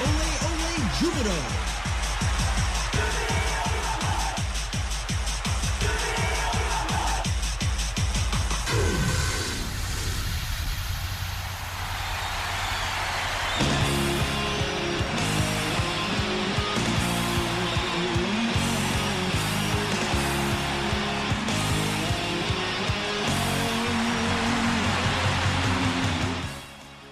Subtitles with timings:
[0.00, 1.68] Ole Ole Jubilo.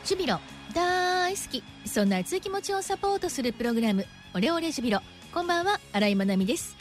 [0.06, 0.38] ジュビロ
[0.72, 1.05] 大
[1.36, 1.62] 好き。
[1.86, 5.00] そんな熱い気持ちをサポートするプログラムオレオレジュビロ。
[5.32, 6.76] こんばんは新井まなみです。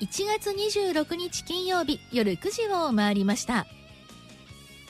[0.00, 3.66] 1月26日金曜日夜9時を回りました。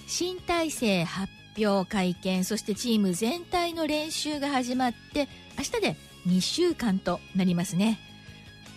[0.06, 5.96] 新体制発表会見そしてチーム全体の練習が始まって明日で
[6.26, 7.98] 2週間となりますね。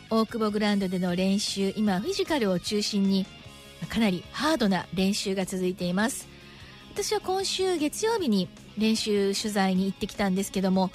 [0.09, 3.25] 大久保グラウンドでの練習今フィジカルを中心に
[3.89, 6.27] かなりハードな練習が続いています。
[6.93, 8.47] 私は今週月曜日に
[8.77, 10.91] 練習取材に行ってきたんですけども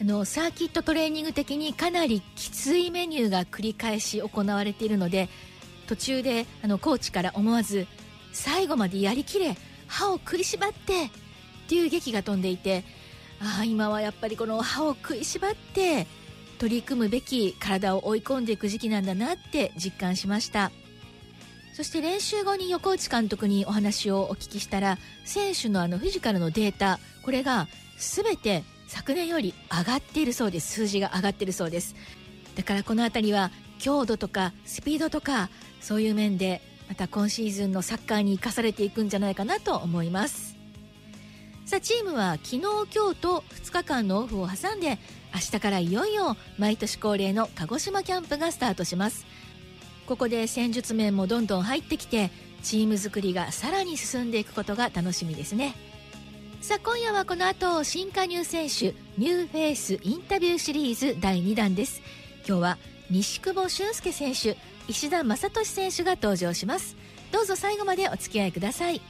[0.00, 5.28] あのサーキットトレーニング的にかなりきついメニューが繰り返し行われているので
[5.86, 7.86] 途中であのコーチから思わず
[8.32, 9.56] 最後までやりきれ
[9.86, 11.10] 歯を食いしばってっ
[11.68, 12.84] ていう劇が飛んでいて
[13.40, 16.06] ああ今はやっぱりこの歯を食いしばって
[16.58, 20.70] 取り組むべき体を追い込んでいく時期なんだなって実感しました。
[21.72, 30.72] そして練習後に横内監督にお話をお聞きしたら選手のあのフィジカルのデータこれが全て昨年より上がっているそうです。
[30.72, 31.94] 数字が上がっているそうです。
[32.56, 35.48] だからこの辺りは強度とかスピードとか
[35.80, 40.56] そういう面でまた今シーズンのサッカーに生かされていくんじゃないかなと思います。
[41.64, 44.98] さあチームは昨日今日と2日間のオフを挟んで
[45.32, 49.24] 明日からいよいよ毎年恒例の鹿児島キャンプがスタートします。
[50.06, 52.30] ここで戦術面もどんどん入ってきて
[52.62, 55.74] チーム作りがさらに進んでいくことが楽しみですね。
[56.60, 62.00] さあ今夜はこの後新加入選手ニューフェイスインタビューシリーズ第2弾です。
[62.46, 62.78] 今日は
[63.10, 64.56] 西久保俊介選手
[64.88, 66.96] 石田正俊選手が登場します。
[67.32, 69.00] どうぞ最後までお付き合いください。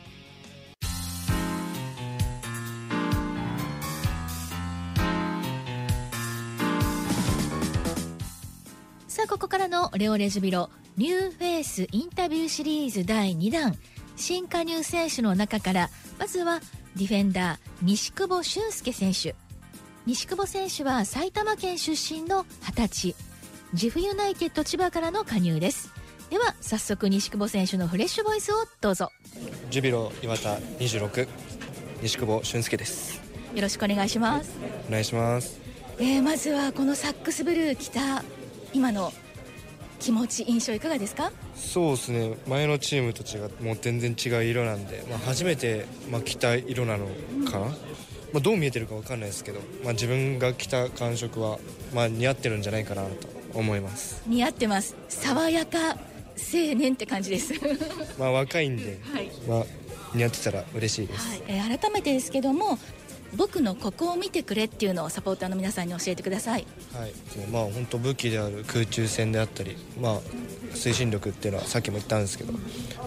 [9.94, 13.76] レオレジュビロニューフェイスインタビューシリーズ第2弾。
[14.16, 16.60] 新加入選手の中からまずは
[16.97, 19.34] ディフェンダー西久保駿介選手。
[20.06, 23.16] 西久保選手は埼玉県出身の20歳。
[23.73, 25.91] ジェフユナイテッド千葉からの加入です。
[26.31, 29.10] では早速西久保選手のフレッシュボイスをどうぞ。
[29.70, 31.28] ジュビロ磐田26
[32.03, 33.20] 西久保駿介です。
[33.54, 34.50] よろしくお願いします、
[34.88, 35.60] お願いします。
[35.99, 38.25] えーまずはこのサックスブルー着た
[38.72, 39.12] 今の
[40.03, 41.31] 気持ち印象いかがですか？
[41.57, 42.37] そうですね。
[42.47, 47.07] 前のチームと違ってもう全然違う色なんで、まあ、初めて、まあ、着た色なの
[47.51, 47.75] かな、ま
[48.37, 51.59] あ、どう見えてるか分かんないですけど、まあ、自分が着た感触は、
[51.95, 53.11] まあ、似合ってるんじゃないかなと
[53.55, 54.23] 思います。
[54.27, 54.97] 似合ってます。
[55.09, 55.97] 爽やか
[56.37, 57.53] 青年って感じです。
[58.19, 59.31] まあ若いんで、 はい。
[59.47, 59.65] まあ、
[60.15, 62.79] 似合ってたら嬉しいです、はい、えー改めてですけども
[63.37, 67.12] 僕のここを見てくれっていうのをサポーターの皆さんに教えてくださいはい、
[67.50, 70.20] まあ本当武器である空中戦であったり、まあ、
[70.72, 72.53] 推進力っていうのはさっきも言ったんですけど、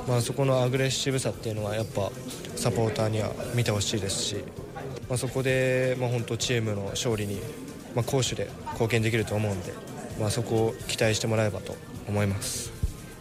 [0.07, 2.11] まあ、そこのアグレッシブさっていうのはやっぱ
[2.55, 4.35] サポーターには見てほしいですし、
[5.07, 7.39] まあ、そこで、まあ、本当チームの勝利に、
[7.95, 9.73] まあ、攻守で貢献できると思うんで、
[10.19, 11.75] まあ、そこを期待してもらえばと
[12.07, 12.73] 思います。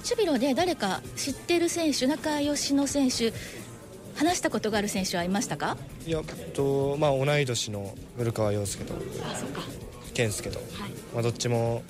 [0.04, 3.32] ジュビロで誰か知ってる選手仲良しの選手
[4.16, 5.76] 話したことがある選手はいましたか？
[6.06, 6.22] いや
[6.54, 8.94] と、まあ、同い年の古川陽介と
[10.14, 10.68] 健介と、はい。
[11.14, 11.82] まあ、どっちも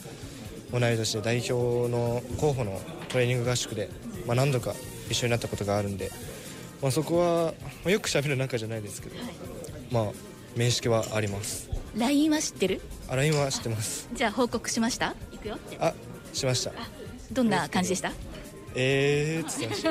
[0.72, 1.52] 同い年で代表
[1.90, 3.90] の候補のトレーニング合宿で、
[4.26, 4.74] まあ、何度か
[5.10, 6.10] 一緒になったことがあるんで、
[6.80, 7.54] まあ、そこは、
[7.84, 9.16] まあ、よく喋る仲じゃないですけど、
[9.90, 10.04] まあ
[10.56, 11.68] 面識はあります。
[11.96, 12.80] LINE は知ってる？
[13.08, 14.08] あ LINE は知ってます。
[14.14, 15.14] じゃあ報告しました？
[15.32, 15.56] 行くよ。
[15.56, 15.92] ってあ
[16.32, 16.72] しました。
[17.32, 18.12] どんな感じでした？
[18.74, 19.90] えーっつってました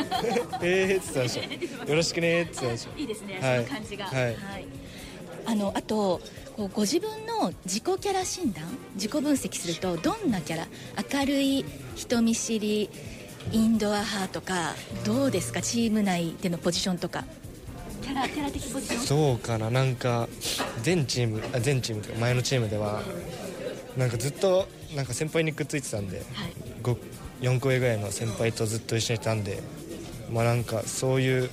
[0.62, 1.40] えーっつってまし
[1.86, 1.86] た。
[1.86, 3.00] よろしくねーっつってました。
[3.00, 3.66] いいですね、はい。
[3.66, 4.06] その感じが。
[4.06, 4.36] はい。
[5.46, 6.22] あのあと
[6.56, 8.64] こうご自分の自己キャラ診断？
[8.96, 10.68] 自己分析するとどんなキャラ？
[11.20, 11.66] 明るい
[11.96, 12.90] 人見知り
[13.52, 15.62] インドア派とかどうですか？
[15.62, 17.26] チーム内でのポジションとか。
[18.02, 19.02] キャラキャラ的ポジション？
[19.02, 19.70] そうかな。
[19.70, 20.28] なんか
[20.82, 23.02] 全チームあ全チームというか前のチームでは
[23.98, 26.26] なんかずっとなんか先輩にくっついてたんで、はい。
[26.82, 26.98] ご
[27.44, 29.62] 4個上ぐらいの先輩とずっと一緒にいたんで
[30.32, 31.50] まあなんかそういう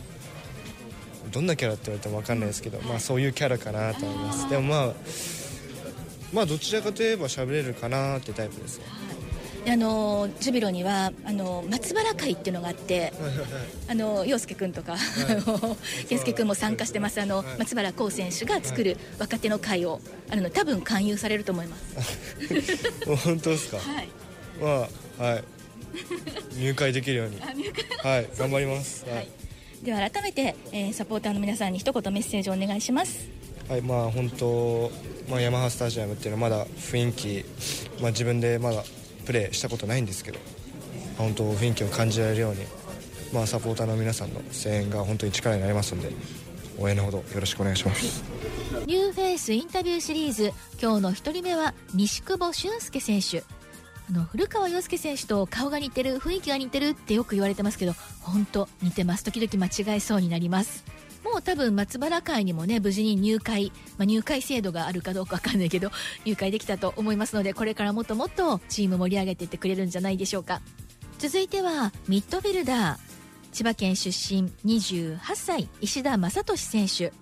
[1.33, 4.95] どんなキャラって言われても分かんないですけど、まあそういうキャラかなと思いますでもまあ
[6.33, 8.85] まあどちらかといえば喋れるかなってタイプですね
[9.69, 13.13] あのジュビロにはあの松原会っていうのがあって、
[13.89, 20.01] あの陽介君とか、はい、健介君も参加してますあの、松原幸選手が作る若手の会を
[20.31, 21.85] あの多分勧誘されると思います。
[23.27, 23.77] 本当ですか？
[23.77, 24.09] はい。
[24.63, 24.89] ま
[25.19, 25.45] あはい。
[26.59, 27.41] 入会できるように。
[27.41, 29.09] はい頑張ります。
[29.09, 29.29] はい。
[29.83, 33.29] では改めて、えー、サポーターの皆さんに一言メッセージをお願いします。
[33.71, 34.91] はいまあ本当
[35.31, 37.45] まあヤマハスタジアムっていうのはまだ雰囲気
[38.01, 38.83] まあ自分でまだ
[39.25, 40.41] プレーしたことないんですけど
[41.17, 42.65] 本当雰囲気を感じられるように、
[43.33, 46.11] まあ、サポーターの皆さんの声援が本当に力になりますので
[46.81, 48.25] 応援のほどよろしくお願いします
[48.87, 50.53] ニューフェイスインタビューシリーズ
[50.83, 53.45] 今日の1人目は西久保駿介選手
[54.11, 59.23] あの古川陽介選手と顔が似てる雰囲気が似てるってよく言われてますけど本当似てます。
[59.23, 60.85] 時々間違えそうになります。
[61.25, 65.93] もう多分松原会にもね無事に入会、まあ、入会制度があるかどうか分かんないけど
[66.25, 70.61] 入会できたと思いますのでこれからもっともっとチーム盛り上げていってくれるんじゃないでしょうか。
[71.19, 72.99] 続いてはミッドフィルダー
[73.53, 77.13] 千葉県出身28歳石田正俊選手。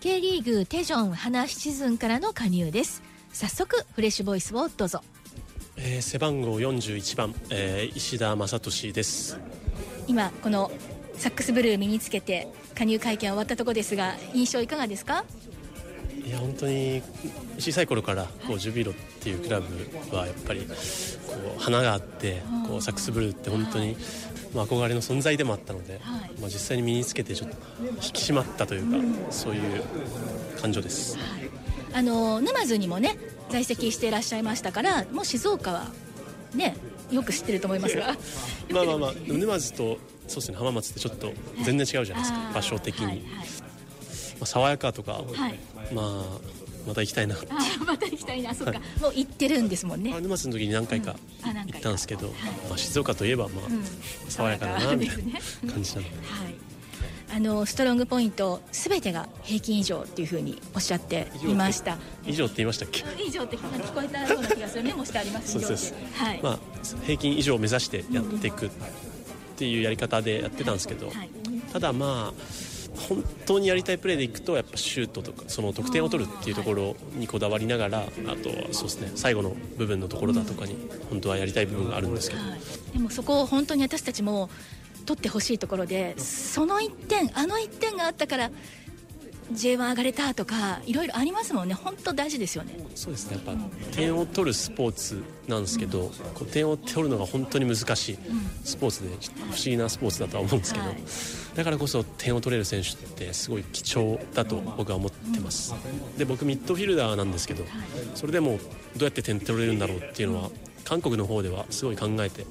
[0.00, 3.02] K リーグテジョン花シチズンからの加入です。
[3.32, 5.02] 早速フレッシュボイスをどうぞ、
[5.78, 9.38] えー、背番号41番、えー、石田正俊です。
[10.06, 10.70] 今この
[11.16, 15.24] サックスブルー身につけて加入会見終わったところですが印象いかがですか？
[16.24, 17.02] いや本当に
[17.58, 19.66] 小さい頃からこうジュビロっていうクラブ
[20.16, 20.74] はやっぱりこ
[21.56, 23.96] う花があってこうサックスブルーって本当に
[24.54, 26.00] まあ憧れの存在でもあったので、
[26.40, 27.56] まあ、実際に身につけてちょっと
[28.02, 28.96] 引き締まったというか、
[29.30, 29.82] そういう
[30.60, 31.16] 感情です。
[31.92, 33.16] あの沼津にもね
[33.50, 35.86] 在籍していらっしゃいましたからもう静岡は
[36.54, 36.76] ね
[37.10, 38.16] よく知ってると思いますが。
[38.70, 41.32] まあまあまあ沼津とそうですね浜松ってちょっと
[41.62, 43.32] 全然違うじゃないですか場所的に、はいはい、ま
[44.42, 46.24] あ、爽やかとか、はい、まあ
[46.86, 47.36] また行きたいな
[47.84, 50.14] また行きたいなそっか、もう行ってるんですもんね。
[50.20, 52.28] 沼津の時に何回か行ったんですけど、
[52.68, 56.65] まあ、静岡といえばまあ、爽やかだなみたいな感じなので、はい
[57.36, 61.98] あのストロングポイントすべてが平均以上っていうふうにおっしゃっていました。
[62.24, 63.04] 以上って言いましたっけ？
[63.22, 65.94] 以上って聞こえたような気がするメモしてありますそうです。
[66.14, 66.58] はい、まあ
[67.04, 68.70] 平均以上を目指してやっていくっ
[69.56, 71.30] ていうやり方でやってたんですけど、はいはい、
[71.74, 72.42] ただまあ
[73.06, 78.04] 本当にやりたいプレーでいくとやっぱシュートとかその得点を取るっていうところにこだわりながらあ
[78.36, 80.74] とはそうですね最後の部分のところだとかに
[81.10, 82.60] 本当はやりたい部分があるんですけど、はい、
[82.94, 84.48] でもそこを本当に私たちも
[85.06, 88.50] 取ってほしいところでその1点あの1点があったから
[89.52, 91.74] J1 上がれたとかいろいろありますもんね。
[91.74, 92.74] 本当大事ですよね。
[92.96, 93.40] そうですね。
[93.46, 96.10] やっぱ点を取るスポーツなんですけど、
[96.40, 98.18] うん、点を取るのが本当に難しい
[98.64, 100.96] スポーツで不思議なスポーツだとは思うんですけど、はい、
[101.54, 105.74] だからこそ点を取れる選手ってすごい貴重だと僕は思ってます、
[106.18, 107.64] で僕ミッドフィルダーなんですけど
[108.14, 108.58] それでも
[108.96, 110.50] どうやって点取れるんだろうっていうのは
[110.84, 112.46] 韓国の方ではすごい考えて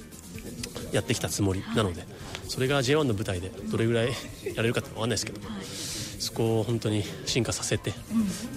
[0.94, 2.06] やってきたつもりなので、
[2.48, 4.10] それが J1 の舞台でどれぐらい
[4.56, 5.42] やれるかって分かんないですけど、
[6.20, 7.92] そこを本当に進化させて、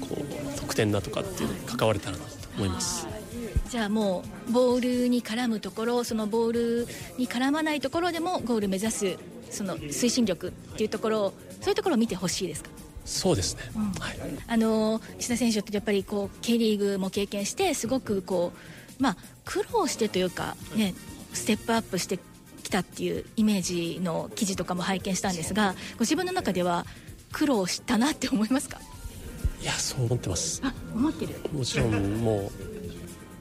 [0.01, 3.07] こう得点だとかっていうのに関われたらなと思います。
[3.69, 6.89] じゃあもうボールに絡むところそのボール
[7.19, 9.19] に絡まないところでもゴール目指す
[9.51, 12.71] その推進力っていうところをそういうところを見てほしいですか？
[13.05, 18.53] そうですね、うん、はい、あの石田選手ってやっぱりこう K リーグも経験してすごくこ
[18.99, 20.95] う、まあ、苦労してというか、ね、
[21.35, 22.19] ステップアップして
[22.69, 26.85] きたっていうイメージの記事とかも拝見したんですがご自分の中では
[27.33, 28.79] 苦労したなって思いますか？
[29.61, 30.61] いやそう思ってます。
[30.65, 31.35] あ思ってる。
[31.53, 32.51] もちろんもう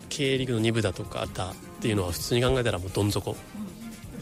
[0.09, 3.35] 経営リーグの2部だとかだっていうのは普通に考えたらもうどん底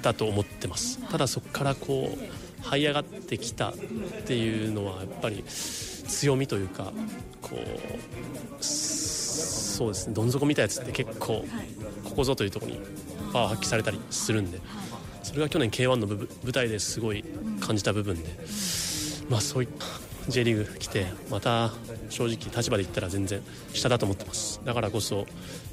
[0.01, 0.99] だと思ってます。
[1.09, 3.73] ただそこからこう這い上がってきたっ
[4.25, 6.91] ていうのはやっぱり強みというか
[7.41, 10.13] こうそうですね。
[10.13, 11.45] どん底みたいなやつって結構
[12.03, 12.79] ここぞというところに
[13.31, 14.59] パワー発揮されたりするんで
[15.35, 17.21] それが去年 k 1の舞台ですごい
[17.59, 18.29] 感じた部分で。
[19.29, 19.85] まあ、そういった
[20.31, 21.73] J リーグ来てまた
[22.09, 23.41] 正直立場で言ったら全然
[23.73, 25.25] 下だと思ってますだからこそ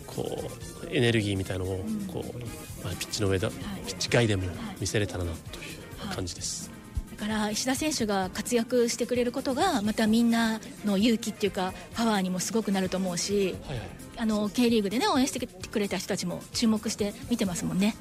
[0.07, 0.51] こ
[0.83, 2.39] うエネルギーみたいのをこう、
[2.85, 4.45] まあ、ピッチの上だ、ピッチ外でも
[4.81, 5.63] 見せれたらなとい
[6.11, 6.73] う感じです。
[7.17, 17.95] だから石田選手が活躍してくれることがまたみんなの勇気っていうかパワーにもすごくなると思うし、はいはい、あの K リーグでね応援してくれた人たちも注目して見てますもんね。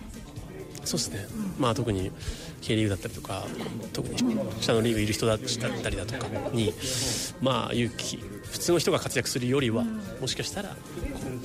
[0.83, 1.25] そうですね、
[1.57, 2.11] うん、まあ、特に
[2.61, 3.45] K リーグだったりとか
[3.93, 4.17] 特に
[4.61, 6.73] 下のリーグいる人だったりだとかに、
[7.39, 9.83] まあ、勇気普通の人が活躍するよりは
[10.19, 10.75] もしかしたら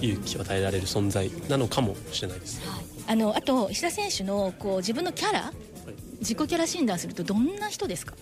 [0.01, 2.61] 勇気を与えられる存在なのかもしれないです。
[3.07, 5.55] あのあと石田選手のこう自分のキャラ、はい、
[6.19, 8.15] 自己キャラ診断するとどんな人ですか？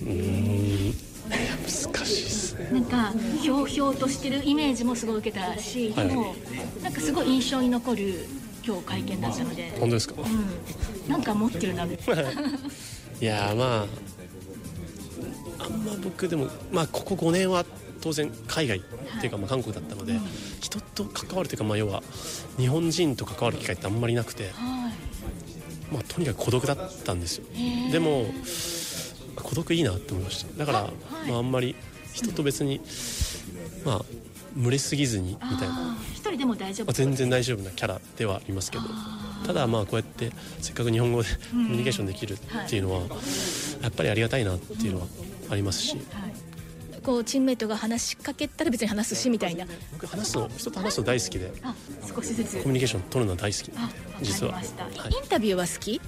[0.00, 0.94] うん。
[1.26, 2.68] 難しいですね。
[2.72, 6.34] なんかひょうひょうとしてるイメージもすごい受けたし、でも、は
[6.80, 8.26] い、なんかすごい印象に残る
[8.66, 9.70] 今日会見だったので。
[9.78, 11.84] 本当ですか、うん、なんか持ってるな。
[13.20, 13.86] いやま
[15.58, 17.64] ああんま僕でもまあここ5年は
[18.00, 18.80] 当然海外っ
[19.20, 20.22] ていうかまあ韓国だったので、はい、
[20.60, 22.02] 人と関わるというかまあ要は
[22.56, 27.44] 日本人と関わる機会ってあんまりなくて、はい、まあ、とにかく孤独だったんですよ。
[27.92, 28.26] でも
[29.36, 30.58] 孤独いいなって思いました。
[30.58, 30.88] だから、は
[31.26, 31.76] い、まあ、あんまり
[32.12, 32.80] 人と別に、
[33.84, 34.04] まあ
[34.56, 35.96] 群れすぎずにみたいな。
[36.14, 38.84] 一人でも大丈夫、まあ、全然大丈夫なキャラではありますけど。
[39.46, 43.00] ただまあこうやってせっかく日本語でコミュニケーションできるっていうのは、
[43.82, 45.06] やっぱりありがたいなっていうのは
[45.50, 45.98] ありますし、
[47.02, 49.66] こうチームメイトが話しかけたら別に話すしみたいな。
[49.92, 51.52] 僕話すの人と話すの大好きで
[52.14, 52.52] 少しずつ。
[52.62, 53.70] コミュニケーション取るのは大好き。
[54.22, 56.00] 実は、はい、インタビューは好き？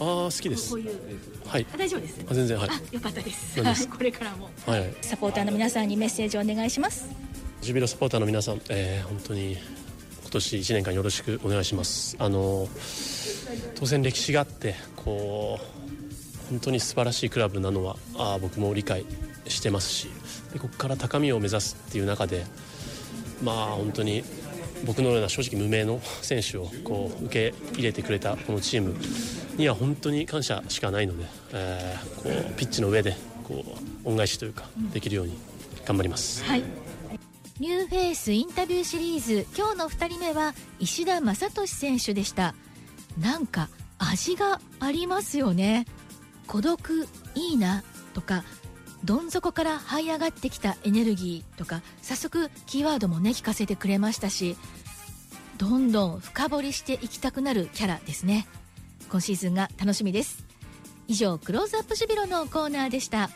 [0.00, 0.74] ああ好きです。
[0.74, 1.66] はい。
[1.78, 2.24] 大丈夫です。
[2.28, 2.94] あ全然はい。
[2.94, 3.86] よかったです。
[3.88, 7.08] これからも、はい、サポーターの皆さんにメッセージをお願いします
[7.60, 12.66] ジュビロサポーターの皆さん、えー、本当に今年1年間よろしくお願いしますあの
[13.74, 19.04] 当然歴史があってこう本当に素晴らしいクラブなのはあ僕も理解
[19.46, 20.08] してますし
[20.54, 22.46] でここから高みを目指すっていう中で
[23.42, 24.24] まあ本当に
[24.86, 28.96] 僕のような正直無名の選手をこう受け入れてくれたこのチーム
[29.56, 33.14] には本当に感謝しかないので、えー、こうピッチの上で
[33.44, 33.62] こ
[34.04, 34.64] う恩返しというか
[34.94, 35.36] できるように
[35.84, 36.42] 頑張ります。
[36.44, 36.89] はい
[37.60, 39.46] ニューフェイスインタビューシリーズ。
[39.54, 42.54] 今日の2人目は石田雅俊選手でした。
[43.18, 45.84] なんか味がありますよね。
[46.46, 48.44] 孤独いいなとか
[49.04, 54.56] どん底から這い上がってきたエネルギーとか早速キーワードもね聞かせてくれましたし
[55.58, 58.46] どんどん深掘りしていきたくなるキャラですね。
[59.10, 60.46] 今シーズンが楽しみです。
[61.08, 63.28] 以上クローズアップジュビロのコーナーでした。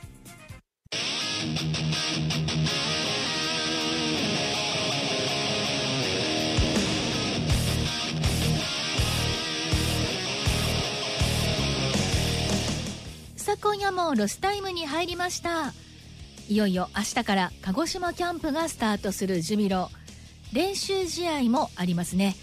[13.60, 15.72] 今夜もロスタイムに入りました。
[16.48, 19.90] いよいよ明日から鹿児島キャンプがスタートするジュビロ
[20.52, 22.36] 練習試合もありますね。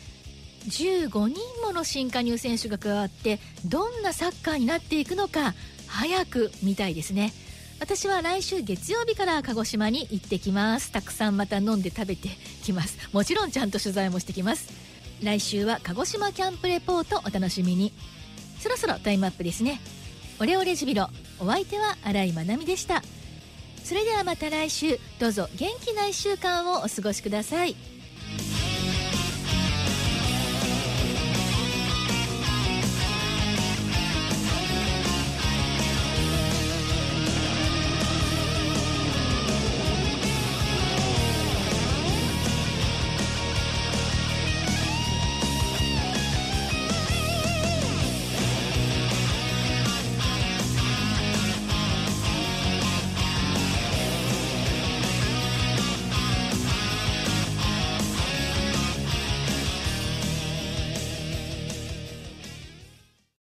[0.68, 5.54] 15人もの新加入選手が加わってどんなサッカーになっていくのか
[5.88, 7.34] 早く見たいですね。
[7.80, 10.92] 私は来週月曜日から鹿児島に行ってきます。
[10.92, 12.30] たくさんまた飲んで食べて
[12.64, 12.98] きます。
[13.12, 14.70] もちろんちゃんと取材もしてきます。
[15.24, 17.92] 来週は鹿児島キャンプレポートお楽しみに。
[18.60, 19.82] そろそろタイムアップですね。
[20.42, 21.08] オレオレジビロ。
[21.40, 23.04] お相手は新井まなみでした。
[23.84, 24.98] それではまた来週。
[25.20, 27.76] どうぞ元気な1週間をお過ごしください。